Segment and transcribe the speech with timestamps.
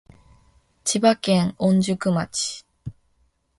[0.83, 2.65] 千葉県御宿町